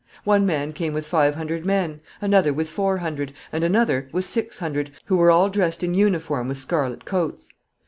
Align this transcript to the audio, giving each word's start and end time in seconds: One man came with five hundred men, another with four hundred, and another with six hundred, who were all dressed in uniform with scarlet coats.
One 0.23 0.47
man 0.47 0.73
came 0.73 0.95
with 0.95 1.05
five 1.05 1.35
hundred 1.35 1.63
men, 1.63 1.99
another 2.21 2.51
with 2.53 2.69
four 2.71 2.97
hundred, 2.97 3.33
and 3.51 3.63
another 3.63 4.09
with 4.11 4.25
six 4.25 4.57
hundred, 4.57 4.91
who 5.05 5.15
were 5.15 5.29
all 5.29 5.47
dressed 5.47 5.83
in 5.83 5.93
uniform 5.93 6.47
with 6.47 6.57
scarlet 6.57 7.05
coats. 7.05 7.49